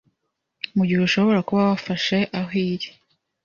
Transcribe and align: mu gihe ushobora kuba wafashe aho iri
mu 0.75 0.83
gihe 0.87 1.01
ushobora 1.07 1.45
kuba 1.47 1.61
wafashe 1.69 2.17
aho 2.39 2.51
iri 2.67 2.89